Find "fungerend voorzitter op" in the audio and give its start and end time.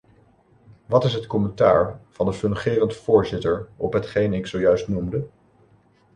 2.33-3.93